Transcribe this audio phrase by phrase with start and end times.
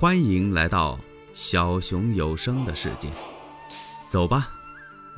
[0.00, 0.98] 欢迎来到
[1.34, 3.12] 小熊有声的世界，
[4.08, 4.48] 走吧，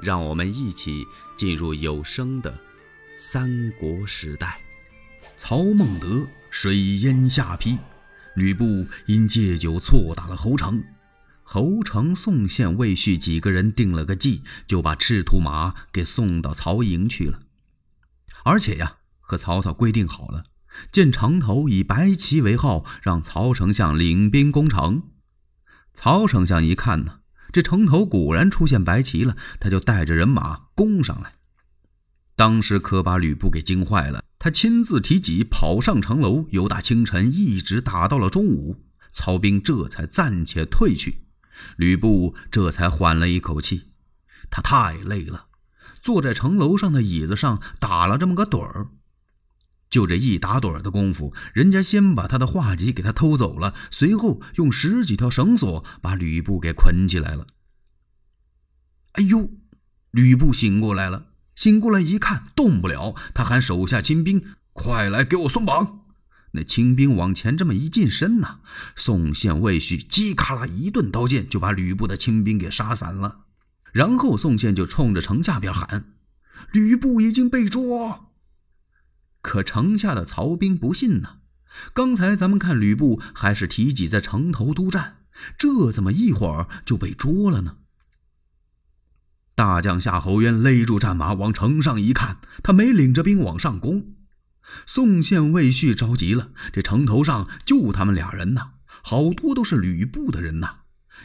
[0.03, 1.05] 让我们一起
[1.37, 2.53] 进入有声的
[3.17, 4.61] 三国时代。
[5.37, 7.79] 曹孟德水淹下邳，
[8.35, 10.83] 吕布因借酒错打了侯成，
[11.45, 17.39] 侯成、宋宪、魏续几个人定了个计，就把赤兔马给送到曹营去了。
[18.43, 20.47] 而且呀，和曹操规定好了。
[20.91, 25.03] 见城头以白旗为号，让曹丞相领兵攻城。
[25.95, 27.21] 曹丞相一看呢，
[27.53, 31.35] 这城头果然出现白旗了，他就带着人马攻上来。
[32.35, 41.27] 当时可把吕布给惊坏了，他亲自提戟跑上城楼，由打清晨一直打到了中午，曹兵这才暂且退去。
[41.77, 43.93] 吕布这才缓了一口气，
[44.51, 45.47] 他太累了，
[46.01, 48.89] 坐在城楼上的椅子上打了这么个盹儿。
[49.93, 57.49] 就这一打盹的功夫，人家先把他的画戟给他偷走了，随后用十几条绳索把吕布给捆起来了。
[59.13, 59.51] 哎呦，
[60.11, 66.07] 吕布醒过来了，醒过来一看动不了，他喊手下亲兵：“快来给我松绑！”
[66.53, 68.61] 那清兵往前这么一近身呐，
[68.97, 73.41] 宋宪、魏续叽咔啦一顿刀剑就把吕布的清兵给杀散了。
[73.93, 76.15] 然后宋宪就冲着城下边喊
[76.73, 78.29] ：“吕布已经被捉。”
[79.43, 81.41] 可城下的曹兵不信呢。
[81.93, 85.19] 刚才咱们看吕布还是提戟在城头督战，
[85.59, 87.77] 这怎么一会儿就被捉了呢？
[89.55, 94.15] 大将夏侯渊勒住战马，往城上一看，他没领着兵往上攻。
[94.87, 100.77] 宋宪、魏续着急了，这城头上就他们俩人呐，好多都是吕布的人呐。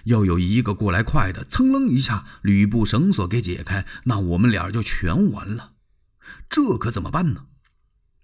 [0.06, 5.74] 要有一个过来快的，噌楞一下，吕布绳索给解开，那我们俩就全完了。
[6.50, 7.46] 这可怎么办呢？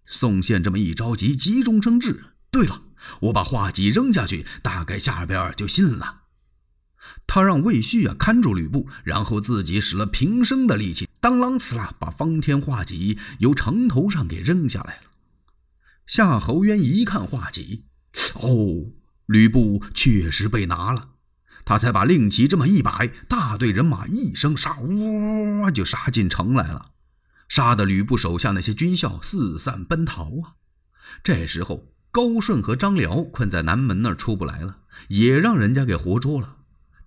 [0.06, 2.24] 宋宪这么一着急，急中生智。
[2.52, 2.84] 对了，
[3.22, 6.22] 我把画戟扔下去，大概下边就信了。
[7.26, 15.04] 他让魏续啊看住吕布，然后自己使了平生的力气，当啷呲啦，把方天画戟由城头上给扔下来了。
[16.06, 17.86] 夏侯渊一看画戟，
[18.36, 18.92] 哦，
[19.26, 21.10] 吕布确实被拿了。
[21.66, 26.92] 他才把令旗这么一摆，大队人马一声杀，呜就杀进城来了。
[27.54, 30.58] 杀得吕布手下那些军校四散奔逃啊！
[31.24, 36.58] 这时候高顺和张辽困在南门那儿出不来了，也让人家给活捉了。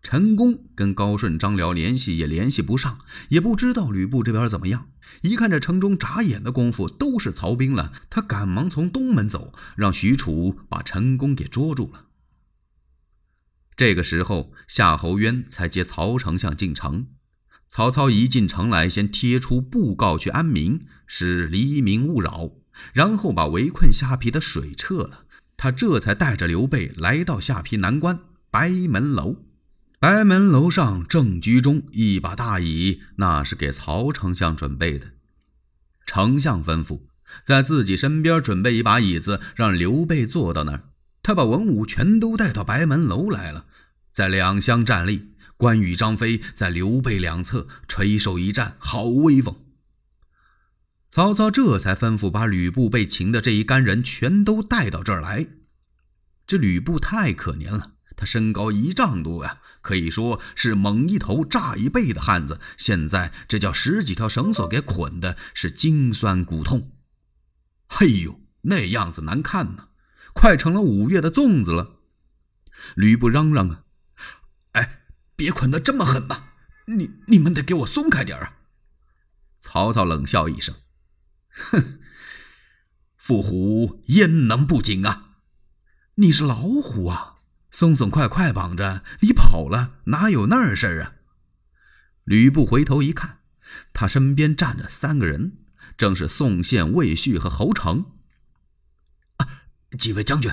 [0.05, 4.87] 陈宫跟高顺、张辽联系也联系不上，也不知道吕布这边怎么样。
[5.23, 12.05] 一看这城中眨眼的功夫都是曹兵了，他赶忙从东门走，让许褚把陈宫给捉住了。
[13.75, 17.09] 这个时候，夏侯渊才接曹丞相进城。
[17.77, 22.53] 曹操一进城来，先贴出布告去安民，使黎民勿扰，
[22.95, 25.27] 然后把围困下邳的水撤了。
[25.59, 28.19] 他这才带着刘备来到下邳南关
[28.51, 29.45] 白门楼。
[29.99, 35.09] 白门楼上正居中一把大椅，那是给曹丞相准备的。
[36.07, 37.03] 丞相吩咐，
[37.45, 40.85] 在自己身边准备一把椅子，让刘备坐到那儿。
[41.23, 43.67] 他把文武全都带到白门楼来了，
[44.15, 45.33] 在两厢站立。
[45.57, 49.57] 关羽、张飞在刘备两侧垂手一战，好威风。
[51.11, 55.47] 曹操这才吩咐把吕布被擒的这一干人全都带到这儿来。
[56.47, 62.61] 这吕布太可怜了，他身高一丈多呀，可以说是猛一头炸一背的汉子。
[62.77, 66.93] 现在这叫十几条绳索给捆的，是筋酸骨痛。
[67.89, 69.89] 嘿呦，那样子难看呢，
[70.35, 72.01] 快成了五月的粽子了。
[72.95, 73.85] 吕布嚷嚷啊！
[75.37, 76.55] 别捆得这么狠吧！
[76.87, 78.57] 你你们得给我松开点啊！
[79.61, 80.75] 曹操冷笑一声
[81.51, 81.99] ：“哼，
[83.17, 85.35] 伏虎焉能不紧啊？
[86.15, 87.35] 你是老虎啊！
[87.71, 91.15] 松松快快绑着，你跑了哪有那事儿啊？”
[92.25, 93.41] 吕布回头一看，
[93.93, 95.59] 他身边站着三个人，
[95.99, 98.07] 正是宋宪、魏续和侯成。
[99.37, 99.65] 啊，
[99.99, 100.53] 几位将军，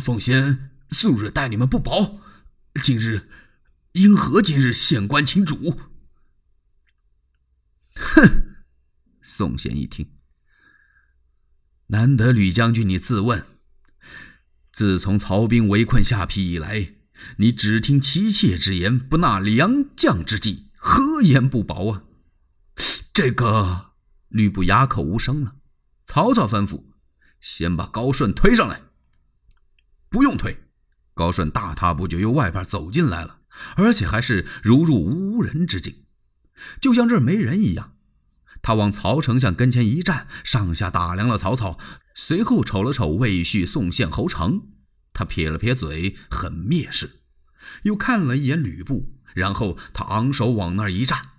[0.00, 2.20] 奉先素日待你们不薄，
[2.82, 3.28] 今日。
[3.96, 5.80] 因何今日县官请主？
[7.94, 8.56] 哼！
[9.22, 10.10] 宋宪一听，
[11.86, 13.46] 难得吕将军你自问，
[14.70, 16.92] 自从曹兵围困下邳以来，
[17.38, 22.04] 你只听妻妾之言，不纳良将之计，何言不薄啊？
[23.14, 23.92] 这个
[24.28, 25.56] 吕布哑口无声了。
[26.04, 26.84] 曹操吩咐，
[27.40, 28.82] 先把高顺推上来。
[30.10, 30.54] 不用推，
[31.14, 33.40] 高顺大踏步就由外边走进来了。
[33.76, 36.04] 而且还是如入无人之境，
[36.80, 37.92] 就像这儿没人一样。
[38.62, 41.78] 他往曹丞相跟前一站，上下打量了曹操，
[42.14, 44.62] 随后瞅了瞅魏续、宋宪、侯成。
[45.12, 47.20] 他撇了撇嘴，很蔑视，
[47.84, 51.30] 又看了一眼吕布，然后他昂首往那儿一站：“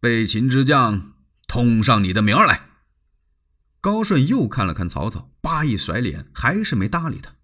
[0.00, 1.14] 备秦之将，
[1.46, 2.68] 通上你的名儿来。”
[3.80, 7.36] 高顺又看了看曹操，叭一甩脸，还是没搭理他。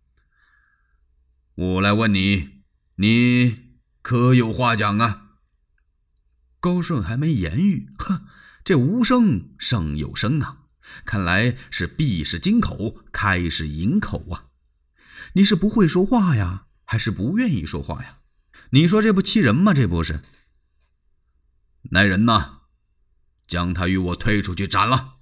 [1.55, 2.63] 我来问你，
[2.97, 3.70] 你
[4.02, 5.37] 可有话讲啊？
[6.58, 8.26] 高顺还没言语，哼，
[8.64, 10.64] 这无声胜有声啊！
[11.05, 14.49] 看来是闭是金口，开是银口啊！
[15.35, 18.19] 你是不会说话呀，还是不愿意说话呀？
[18.70, 19.73] 你说这不气人吗？
[19.73, 20.23] 这不是。
[21.91, 22.62] 来人呐，
[23.47, 25.19] 将他与我推出去斩了。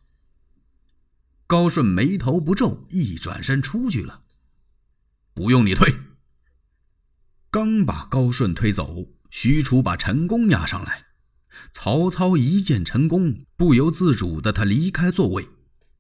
[1.47, 4.25] 高顺眉头不皱，一转身出去了。
[5.35, 6.08] 不用你推。
[7.51, 11.07] 刚把高顺推走，许褚把陈宫押上来。
[11.73, 15.49] 曹操一见陈宫，不由自主的他离开座位，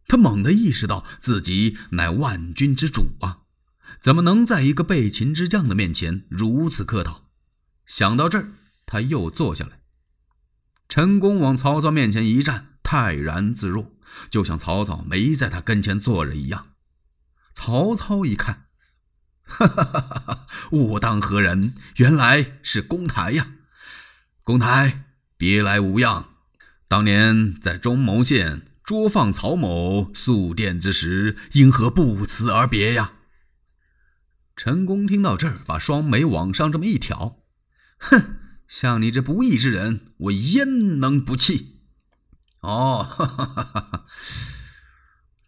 [0.07, 3.41] 他猛地意识到自己乃万军之主啊。
[4.01, 7.31] 怎么能在一个被擒之将的面前如此客套？
[7.87, 8.51] 想到这儿，
[8.85, 9.81] 他又坐下来。
[10.89, 13.93] 陈宫往曹操面前一站，泰然自若，
[14.31, 16.69] 就像曹操没在他跟前坐着一样。
[17.53, 18.68] 曹操一看，
[20.71, 21.75] 吾当何人？
[21.97, 23.49] 原来是公台呀！
[24.45, 25.05] 公台，
[25.37, 26.31] 别来无恙。
[26.87, 33.13] 当年在中牟县捉放曹某宿店之时，因何不辞而别呀？
[34.57, 37.39] 陈宫听到这儿，把双眉往上这么一挑，
[37.99, 41.81] 哼，像你这不义之人，我焉能不气？
[42.61, 44.07] 哦，哈哈哈哈哈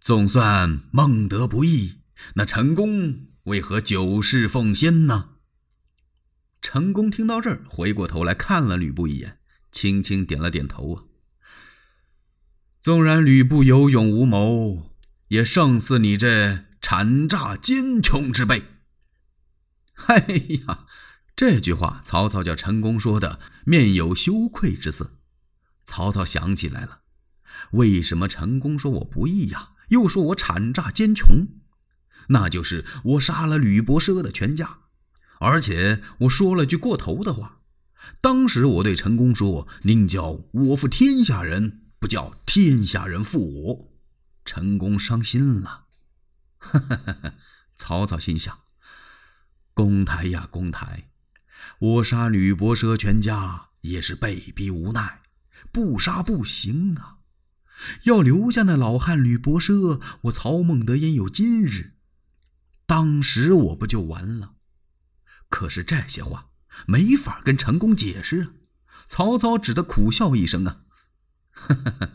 [0.01, 2.03] 总算孟德不义，
[2.35, 5.31] 那陈宫为何九世奉先呢？
[6.63, 9.39] 陈宫听到这儿，回过头来看了吕布一眼，
[9.73, 11.03] 轻轻点了点头啊。
[12.81, 14.95] 纵然吕布有勇无谋，
[15.29, 18.63] 也胜似你这谄诈奸穷之辈。
[20.07, 20.17] 哎
[20.67, 20.87] 呀，
[21.35, 25.19] 这句话曹操叫陈宫说的，面有羞愧之色。
[25.85, 27.01] 曹操想起来了，
[27.73, 29.71] 为什么陈宫说我不义呀？
[29.89, 31.49] 又说我谄诈奸穷？
[32.31, 34.79] 那就是我杀了吕伯奢的全家，
[35.39, 37.59] 而且我说了句过头的话。
[38.21, 43.93] 当时我对陈宫说：“宁叫我负天下人，不叫天下人负我。”
[44.45, 45.85] 陈宫伤心了。
[47.77, 48.59] 曹操心想。
[49.75, 51.09] 公台呀，公台，
[51.79, 55.23] 我杀吕伯奢全家也是被逼无奈，
[55.73, 57.19] 不杀不行啊！
[58.05, 61.95] 要留下那老汉吕伯奢，我曹孟德焉有今日？
[62.91, 64.55] 当时我不就完了？
[65.49, 66.51] 可是这些话
[66.89, 68.51] 没法跟陈宫解释啊！
[69.07, 70.81] 曹操只得苦笑一声啊，
[71.53, 72.11] 哈哈！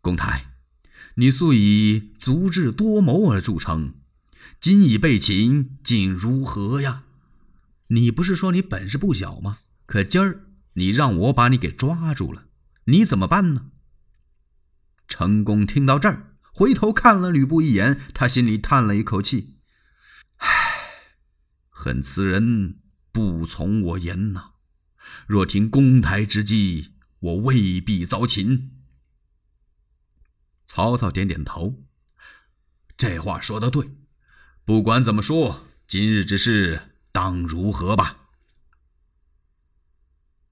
[0.00, 0.54] 公台，
[1.16, 3.96] 你素以足智多谋而著称。
[4.58, 7.02] 今已被擒，竟如何呀？
[7.88, 9.58] 你不是说你本事不小吗？
[9.84, 12.44] 可今儿你让我把你给抓住了，
[12.84, 13.66] 你怎么办呢？
[15.06, 19.53] 成功听到这儿，回头看了吕布一眼，他心里叹了一口气
[20.36, 20.90] ：“唉，
[21.70, 22.78] 恨此人
[23.12, 24.52] 不从我言呐！
[25.26, 28.70] 若听公台之计，我未必遭擒。”
[30.66, 31.84] 曹操点点头
[32.96, 33.96] ：“这话说的对。”
[34.64, 38.30] 不管怎么说，今日之事当如何吧？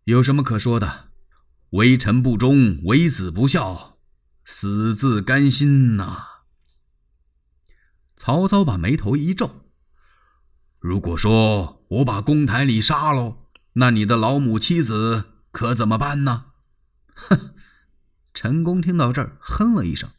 [0.04, 1.08] 有什么可说的？
[1.70, 3.98] 为臣不忠，为子不孝，
[4.44, 6.26] 死自甘心呐！
[8.18, 9.71] 曹操把眉头一皱
[10.82, 13.36] ：“如果说我把公台里杀了，
[13.74, 16.46] 那你的老母妻子可怎么办呢？”
[17.14, 17.54] 哼！
[18.34, 20.10] 陈宫听到这儿，哼了一声。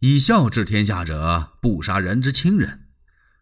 [0.00, 2.80] 以孝治天下者，不杀人之亲人；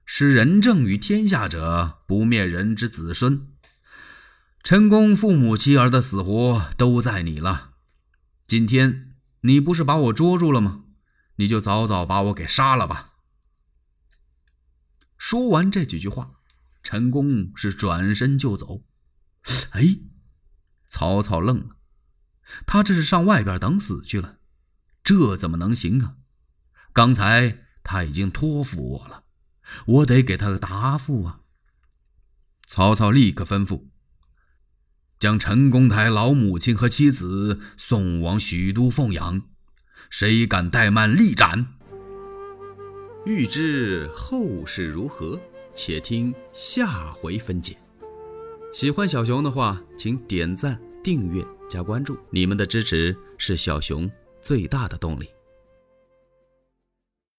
[0.05, 3.49] 使仁政于天下者，不灭人之子孙。
[4.63, 7.71] 陈宫父母妻儿的死活都在你了。
[8.47, 10.83] 今天你不是把我捉住了吗？
[11.37, 13.12] 你就早早把我给杀了吧。
[15.23, 16.33] 说完这几句话，
[16.83, 18.83] 陈宫是转身就走。
[19.71, 20.01] 哎，
[20.89, 21.77] 曹操愣了，
[22.67, 24.41] 他这是上外边等死去了，
[25.05, 26.17] 这怎么能行啊？
[26.93, 29.23] 刚才他已经托付我了，
[29.87, 31.43] 我得给他个答复啊！
[32.67, 33.91] 曹操立刻吩咐，
[35.21, 39.43] 将陈公台老母亲和妻子送往许都奉养，
[40.11, 41.75] 谁敢怠慢，立斩。
[43.25, 45.39] 欲知后事如何，
[45.73, 47.77] 且听下回分解。
[48.75, 54.11] 喜欢小熊的话，请点赞、订阅、加关注，你们的支持是小熊
[54.41, 55.29] 最大的动力。